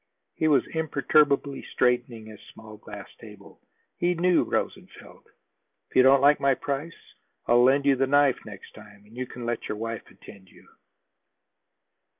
[0.33, 3.61] He was imperturbably straightening his small glass table.
[3.99, 5.27] He knew Rosenfeld.
[5.91, 7.13] "If you don't like my price,
[7.45, 10.47] I'll lend you the knife the next time, and you can let your wife attend
[10.47, 10.67] to you."